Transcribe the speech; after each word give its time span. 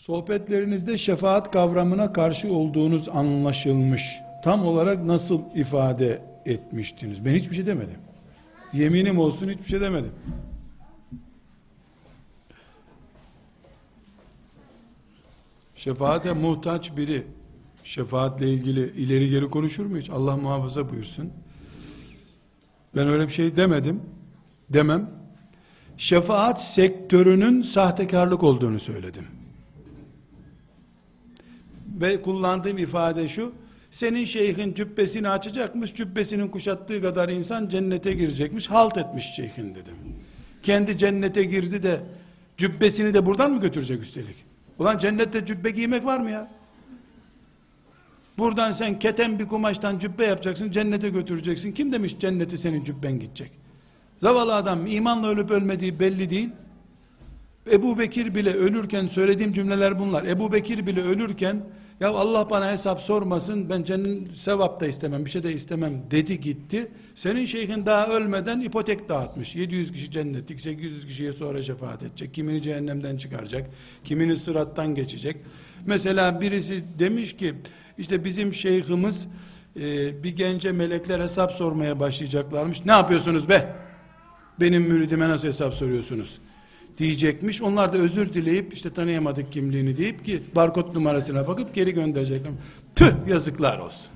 Sohbetlerinizde 0.00 0.98
şefaat 0.98 1.50
kavramına 1.50 2.12
karşı 2.12 2.52
olduğunuz 2.52 3.08
anlaşılmış. 3.08 4.20
Tam 4.44 4.66
olarak 4.66 5.04
nasıl 5.04 5.42
ifade 5.54 6.22
etmiştiniz? 6.46 7.24
Ben 7.24 7.34
hiçbir 7.34 7.54
şey 7.54 7.66
demedim. 7.66 7.98
Yeminim 8.72 9.18
olsun 9.18 9.48
hiçbir 9.48 9.64
şey 9.64 9.80
demedim. 9.80 10.12
Şefaate 15.74 16.32
muhtaç 16.32 16.96
biri 16.96 17.26
şefaatle 17.84 18.52
ilgili 18.52 18.90
ileri 18.90 19.28
geri 19.28 19.50
konuşur 19.50 19.86
mu 19.86 19.98
hiç? 19.98 20.10
Allah 20.10 20.36
muhafaza 20.36 20.90
buyursun. 20.90 21.32
Ben 22.96 23.08
öyle 23.08 23.26
bir 23.26 23.32
şey 23.32 23.56
demedim. 23.56 24.02
Demem. 24.70 25.10
Şefaat 25.96 26.62
sektörünün 26.62 27.62
sahtekarlık 27.62 28.42
olduğunu 28.42 28.80
söyledim. 28.80 29.39
Ve 32.00 32.22
kullandığım 32.22 32.78
ifade 32.78 33.28
şu, 33.28 33.52
senin 33.90 34.24
şeyhin 34.24 34.74
cübbesini 34.74 35.28
açacakmış, 35.28 35.94
cübbesinin 35.94 36.48
kuşattığı 36.48 37.02
kadar 37.02 37.28
insan 37.28 37.68
cennete 37.68 38.12
girecekmiş, 38.12 38.70
halt 38.70 38.96
etmiş 38.96 39.24
şeyhin 39.24 39.74
dedim. 39.74 39.94
Kendi 40.62 40.98
cennete 40.98 41.44
girdi 41.44 41.82
de, 41.82 42.00
cübbesini 42.56 43.14
de 43.14 43.26
buradan 43.26 43.50
mı 43.50 43.60
götürecek 43.60 44.02
üstelik? 44.02 44.44
Ulan 44.78 44.98
cennette 44.98 45.46
cübbe 45.46 45.70
giymek 45.70 46.04
var 46.04 46.20
mı 46.20 46.30
ya? 46.30 46.50
Buradan 48.38 48.72
sen 48.72 48.98
keten 48.98 49.38
bir 49.38 49.46
kumaştan 49.46 49.98
cübbe 49.98 50.24
yapacaksın, 50.24 50.70
cennete 50.70 51.08
götüreceksin. 51.08 51.72
Kim 51.72 51.92
demiş 51.92 52.16
cenneti 52.20 52.58
senin 52.58 52.84
cübben 52.84 53.18
gidecek? 53.18 53.50
Zavallı 54.18 54.54
adam 54.54 54.86
imanla 54.86 55.28
ölüp 55.28 55.50
ölmediği 55.50 56.00
belli 56.00 56.30
değil. 56.30 56.50
Ebu 57.72 57.98
Bekir 57.98 58.34
bile 58.34 58.54
ölürken 58.54 59.06
söylediğim 59.06 59.52
cümleler 59.52 59.98
bunlar. 59.98 60.24
Ebu 60.24 60.52
Bekir 60.52 60.86
bile 60.86 61.02
ölürken 61.02 61.62
ya 62.00 62.10
Allah 62.10 62.50
bana 62.50 62.72
hesap 62.72 63.00
sormasın 63.00 63.70
ben 63.70 63.82
cennet 63.82 64.36
sevap 64.36 64.80
da 64.80 64.86
istemem 64.86 65.24
bir 65.24 65.30
şey 65.30 65.42
de 65.42 65.52
istemem 65.52 66.02
dedi 66.10 66.40
gitti. 66.40 66.90
Senin 67.14 67.44
şeyhin 67.44 67.86
daha 67.86 68.06
ölmeden 68.08 68.60
ipotek 68.60 69.08
dağıtmış. 69.08 69.54
700 69.54 69.92
kişi 69.92 70.10
cennetlik 70.10 70.60
800 70.60 71.06
kişiye 71.06 71.32
sonra 71.32 71.62
şefaat 71.62 72.02
edecek. 72.02 72.34
Kimini 72.34 72.62
cehennemden 72.62 73.16
çıkaracak. 73.16 73.70
Kimini 74.04 74.36
sırattan 74.36 74.94
geçecek. 74.94 75.36
Mesela 75.86 76.40
birisi 76.40 76.84
demiş 76.98 77.36
ki 77.36 77.54
işte 77.98 78.24
bizim 78.24 78.54
şeyhimiz 78.54 79.28
e, 79.76 80.22
bir 80.22 80.36
gence 80.36 80.72
melekler 80.72 81.20
hesap 81.20 81.52
sormaya 81.52 82.00
başlayacaklarmış. 82.00 82.84
Ne 82.84 82.92
yapıyorsunuz 82.92 83.48
be? 83.48 83.76
Benim 84.60 84.82
müridime 84.82 85.28
nasıl 85.28 85.48
hesap 85.48 85.74
soruyorsunuz? 85.74 86.38
Diyecekmiş. 87.00 87.62
Onlar 87.62 87.92
da 87.92 87.98
özür 87.98 88.34
dileyip 88.34 88.72
işte 88.72 88.92
tanıyamadık 88.92 89.52
kimliğini 89.52 89.96
deyip 89.96 90.24
ki 90.24 90.42
barkod 90.54 90.94
numarasına 90.94 91.48
bakıp 91.48 91.74
geri 91.74 91.94
gönderecekler. 91.94 92.52
Tüh 92.96 93.12
yazıklar 93.28 93.78
olsun. 93.78 94.10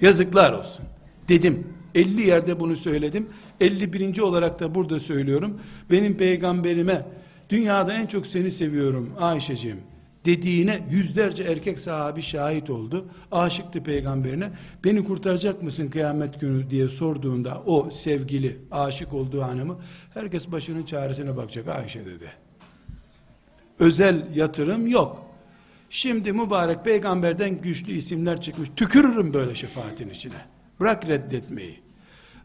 Yazıklar 0.00 0.52
olsun. 0.52 0.84
Dedim. 1.28 1.66
50 1.94 2.26
yerde 2.26 2.60
bunu 2.60 2.76
söyledim. 2.76 3.28
51. 3.60 4.18
olarak 4.18 4.60
da 4.60 4.74
burada 4.74 5.00
söylüyorum. 5.00 5.60
Benim 5.90 6.16
peygamberime 6.16 7.06
dünyada 7.50 7.92
en 7.92 8.06
çok 8.06 8.26
seni 8.26 8.50
seviyorum 8.50 9.10
Ayşeciğim 9.20 9.78
dediğine 10.24 10.80
yüzlerce 10.90 11.42
erkek 11.42 11.78
sahabi 11.78 12.22
şahit 12.22 12.70
oldu. 12.70 13.06
Aşıktı 13.32 13.82
peygamberine. 13.82 14.50
Beni 14.84 15.04
kurtaracak 15.04 15.62
mısın 15.62 15.88
kıyamet 15.88 16.40
günü 16.40 16.70
diye 16.70 16.88
sorduğunda 16.88 17.62
o 17.66 17.90
sevgili 17.90 18.58
aşık 18.70 19.12
olduğu 19.12 19.42
hanımı 19.42 19.78
herkes 20.14 20.52
başının 20.52 20.82
çaresine 20.82 21.36
bakacak 21.36 21.68
Ayşe 21.68 22.06
dedi. 22.06 22.32
Özel 23.78 24.36
yatırım 24.36 24.86
yok. 24.86 25.26
Şimdi 25.90 26.32
mübarek 26.32 26.84
peygamberden 26.84 27.60
güçlü 27.60 27.92
isimler 27.92 28.40
çıkmış. 28.40 28.68
Tükürürüm 28.76 29.34
böyle 29.34 29.54
şefaatin 29.54 30.10
içine. 30.10 30.34
Bırak 30.80 31.08
reddetmeyi. 31.08 31.80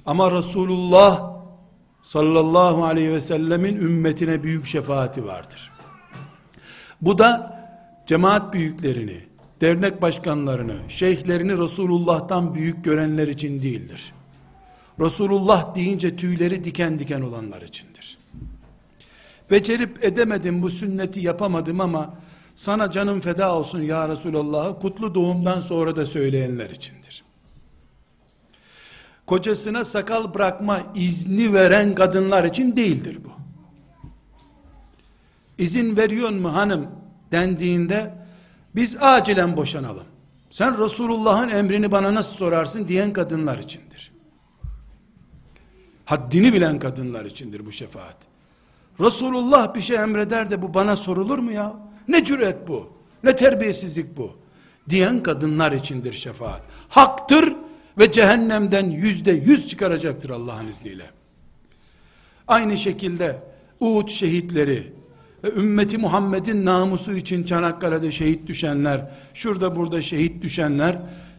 Ama 0.05 0.31
Resulullah 0.31 1.37
sallallahu 2.01 2.85
aleyhi 2.85 3.11
ve 3.11 3.19
sellemin 3.19 3.75
ümmetine 3.75 4.43
büyük 4.43 4.65
şefaati 4.65 5.25
vardır. 5.25 5.71
Bu 7.01 7.17
da 7.17 7.56
cemaat 8.07 8.53
büyüklerini, 8.53 9.19
dernek 9.61 10.01
başkanlarını, 10.01 10.77
şeyhlerini 10.89 11.57
Resulullah'tan 11.57 12.55
büyük 12.55 12.83
görenler 12.83 13.27
için 13.27 13.61
değildir. 13.61 14.13
Resulullah 14.99 15.75
deyince 15.75 16.15
tüyleri 16.15 16.63
diken 16.63 16.99
diken 16.99 17.21
olanlar 17.21 17.61
içindir. 17.61 18.17
Becerip 19.51 20.03
edemedim 20.03 20.61
bu 20.61 20.69
sünneti 20.69 21.19
yapamadım 21.19 21.81
ama 21.81 22.13
sana 22.55 22.91
canım 22.91 23.21
feda 23.21 23.55
olsun 23.55 23.81
ya 23.81 24.09
Resulallah'ı 24.09 24.79
kutlu 24.79 25.15
doğumdan 25.15 25.61
sonra 25.61 25.95
da 25.95 26.05
söyleyenler 26.05 26.69
içindir. 26.69 27.23
Kocasına 29.25 29.85
sakal 29.85 30.33
bırakma 30.33 30.81
izni 30.95 31.53
veren 31.53 31.95
kadınlar 31.95 32.43
için 32.43 32.75
değildir 32.75 33.19
bu. 33.25 33.31
İzin 35.57 35.97
veriyor 35.97 36.29
mu 36.29 36.53
hanım 36.53 36.96
dendiğinde 37.31 38.13
biz 38.75 38.97
acilen 39.03 39.57
boşanalım. 39.57 40.05
Sen 40.49 40.83
Resulullah'ın 40.83 41.49
emrini 41.49 41.91
bana 41.91 42.13
nasıl 42.13 42.37
sorarsın 42.37 42.87
diyen 42.87 43.13
kadınlar 43.13 43.57
içindir. 43.57 44.11
Haddini 46.05 46.53
bilen 46.53 46.79
kadınlar 46.79 47.25
içindir 47.25 47.65
bu 47.65 47.71
şefaat. 47.71 48.17
Resulullah 48.99 49.75
bir 49.75 49.81
şey 49.81 49.97
emreder 49.97 50.49
de 50.49 50.61
bu 50.61 50.73
bana 50.73 50.95
sorulur 50.95 51.39
mu 51.39 51.51
ya? 51.51 51.73
Ne 52.07 52.25
cüret 52.25 52.67
bu? 52.67 52.89
Ne 53.23 53.35
terbiyesizlik 53.35 54.17
bu? 54.17 54.37
Diyen 54.89 55.23
kadınlar 55.23 55.71
içindir 55.71 56.13
şefaat. 56.13 56.61
Haktır 56.89 57.55
ve 57.97 58.11
cehennemden 58.11 58.89
yüzde 58.89 59.31
yüz 59.31 59.67
çıkaracaktır 59.67 60.29
Allah'ın 60.29 60.67
izniyle. 60.67 61.05
Aynı 62.47 62.77
şekilde 62.77 63.43
Uhud 63.79 64.07
şehitleri, 64.07 64.93
ümmeti 65.43 65.97
Muhammed'in 65.97 66.65
namusu 66.65 67.13
için 67.13 67.43
Çanakkale'de 67.43 68.11
şehit 68.11 68.47
düşenler, 68.47 69.11
şurada 69.33 69.75
burada 69.75 70.01
şehit 70.01 70.43
düşenler, 70.43 70.97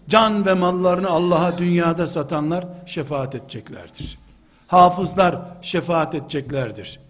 can 0.09 0.47
ve 0.47 0.55
mallarını 0.55 1.09
Allah'a 1.09 1.59
dünyada 1.59 2.07
satanlar 2.07 2.67
şefaat 2.87 3.35
edeceklerdir. 3.35 4.19
Hafızlar 4.67 5.39
şefaat 5.63 6.15
edeceklerdir. 6.15 7.01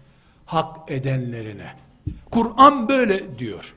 Hak 0.45 0.91
edenlerine. 0.91 1.73
Kur'an 2.31 2.89
böyle 2.89 3.39
diyor. 3.39 3.73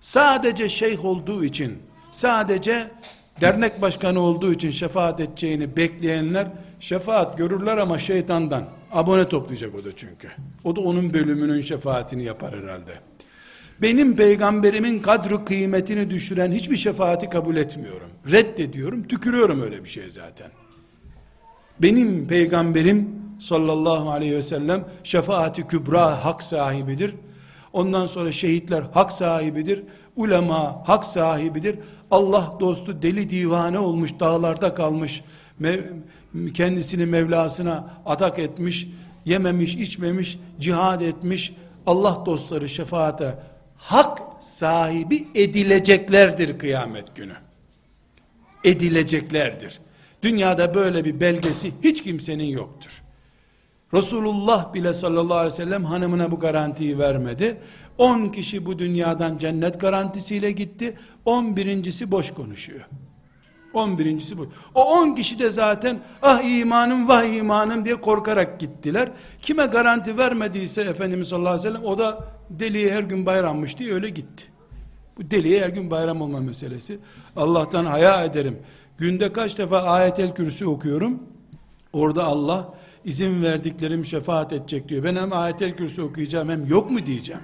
Sadece 0.00 0.68
şeyh 0.68 1.04
olduğu 1.04 1.44
için, 1.44 1.78
sadece 2.12 2.90
dernek 3.40 3.82
başkanı 3.82 4.20
olduğu 4.20 4.52
için 4.52 4.70
şefaat 4.70 5.20
edeceğini 5.20 5.76
bekleyenler 5.76 6.46
şefaat 6.80 7.38
görürler 7.38 7.78
ama 7.78 7.98
şeytandan. 7.98 8.64
Abone 8.92 9.28
toplayacak 9.28 9.74
o 9.74 9.84
da 9.84 9.96
çünkü. 9.96 10.28
O 10.64 10.76
da 10.76 10.80
onun 10.80 11.12
bölümünün 11.12 11.60
şefaatini 11.60 12.24
yapar 12.24 12.54
herhalde. 12.62 12.92
Benim 13.82 14.16
peygamberimin 14.16 14.98
kadru 14.98 15.44
kıymetini 15.44 16.10
düşüren 16.10 16.52
hiçbir 16.52 16.76
şefaati 16.76 17.30
kabul 17.30 17.56
etmiyorum. 17.56 18.08
Reddediyorum, 18.30 19.08
tükürüyorum 19.08 19.62
öyle 19.62 19.84
bir 19.84 19.88
şey 19.88 20.10
zaten. 20.10 20.50
Benim 21.82 22.26
peygamberim 22.26 23.08
sallallahu 23.40 24.10
aleyhi 24.10 24.36
ve 24.36 24.42
sellem 24.42 24.84
şefaati 25.04 25.66
kübra 25.66 26.24
hak 26.24 26.42
sahibidir. 26.42 27.14
Ondan 27.72 28.06
sonra 28.06 28.32
şehitler 28.32 28.84
hak 28.94 29.12
sahibidir. 29.12 29.82
Ulema 30.16 30.88
hak 30.88 31.04
sahibidir. 31.04 31.78
Allah 32.10 32.52
dostu 32.60 33.02
deli 33.02 33.30
divane 33.30 33.78
olmuş 33.78 34.10
dağlarda 34.20 34.74
kalmış 34.74 35.22
kendisini 36.54 37.06
Mevlasına 37.06 37.90
adak 38.06 38.38
etmiş, 38.38 38.88
yememiş, 39.24 39.74
içmemiş, 39.74 40.38
cihad 40.60 41.00
etmiş, 41.00 41.52
Allah 41.86 42.22
dostları 42.26 42.68
şefaate 42.68 43.38
hak 43.76 44.22
sahibi 44.40 45.28
edileceklerdir 45.34 46.58
kıyamet 46.58 47.16
günü. 47.16 47.34
Edileceklerdir. 48.64 49.80
Dünyada 50.22 50.74
böyle 50.74 51.04
bir 51.04 51.20
belgesi 51.20 51.72
hiç 51.84 52.02
kimsenin 52.02 52.44
yoktur. 52.44 53.02
Resulullah 53.94 54.74
bile 54.74 54.94
sallallahu 54.94 55.36
aleyhi 55.36 55.52
ve 55.52 55.56
sellem 55.56 55.84
hanımına 55.84 56.30
bu 56.30 56.38
garantiyi 56.38 56.98
vermedi. 56.98 57.56
10 57.98 58.28
kişi 58.28 58.66
bu 58.66 58.78
dünyadan 58.78 59.38
cennet 59.38 59.80
garantisiyle 59.80 60.52
gitti. 60.52 60.96
11.si 61.26 62.10
boş 62.10 62.34
konuşuyor. 62.34 62.88
11.si 63.74 64.38
bu. 64.38 64.48
O 64.74 64.84
10 64.84 65.14
kişi 65.14 65.38
de 65.38 65.50
zaten 65.50 66.00
ah 66.22 66.42
imanım 66.42 67.08
vah 67.08 67.24
imanım 67.24 67.84
diye 67.84 68.00
korkarak 68.00 68.60
gittiler. 68.60 69.10
Kime 69.42 69.66
garanti 69.66 70.18
vermediyse 70.18 70.82
Efendimiz 70.82 71.28
sallallahu 71.28 71.54
aleyhi 71.54 71.68
ve 71.68 71.72
sellem 71.72 71.84
o 71.84 71.98
da 71.98 72.28
deliye 72.50 72.94
her 72.94 73.02
gün 73.02 73.26
bayrammış 73.26 73.78
diye 73.78 73.94
öyle 73.94 74.08
gitti. 74.08 74.44
Bu 75.18 75.30
deliye 75.30 75.64
her 75.64 75.68
gün 75.68 75.90
bayram 75.90 76.22
olma 76.22 76.40
meselesi. 76.40 76.98
Allah'tan 77.36 77.84
haya 77.84 78.24
ederim. 78.24 78.58
Günde 78.98 79.32
kaç 79.32 79.58
defa 79.58 79.82
ayetel 79.82 80.34
kürsü 80.34 80.66
okuyorum. 80.66 81.22
Orada 81.92 82.24
Allah 82.24 82.74
izin 83.04 83.42
verdiklerim 83.42 84.04
şefaat 84.04 84.52
edecek 84.52 84.88
diyor. 84.88 85.04
Ben 85.04 85.16
hem 85.16 85.32
ayetel 85.32 85.76
kürsü 85.76 86.02
okuyacağım 86.02 86.48
hem 86.48 86.66
yok 86.66 86.90
mu 86.90 87.06
diyeceğim. 87.06 87.42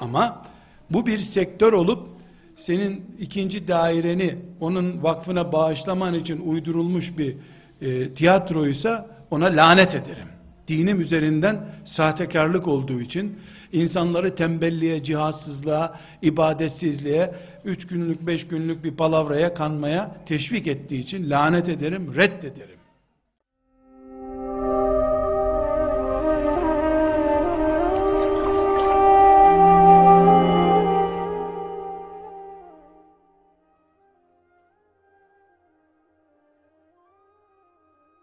Ama 0.00 0.46
bu 0.90 1.06
bir 1.06 1.18
sektör 1.18 1.72
olup 1.72 2.08
senin 2.56 3.16
ikinci 3.18 3.68
daireni 3.68 4.38
onun 4.60 5.02
vakfına 5.02 5.52
bağışlaman 5.52 6.14
için 6.14 6.40
uydurulmuş 6.40 7.18
bir 7.18 7.36
e, 7.80 8.14
tiyatroysa 8.14 9.06
ona 9.30 9.44
lanet 9.44 9.94
ederim. 9.94 10.28
Dinim 10.68 11.00
üzerinden 11.00 11.68
sahtekarlık 11.84 12.68
olduğu 12.68 13.00
için 13.00 13.38
insanları 13.72 14.34
tembelliğe, 14.34 15.02
cihazsızlığa, 15.02 16.00
ibadetsizliğe, 16.22 17.34
üç 17.64 17.86
günlük, 17.86 18.26
beş 18.26 18.48
günlük 18.48 18.84
bir 18.84 18.96
palavraya 18.96 19.54
kanmaya 19.54 20.16
teşvik 20.26 20.66
ettiği 20.66 20.98
için 21.00 21.30
lanet 21.30 21.68
ederim, 21.68 22.14
reddederim. 22.14 22.81